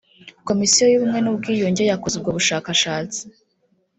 [0.47, 3.19] Komisiyo y’ubumwe n’ubwiyunge yakoze ubwo bushakashatsi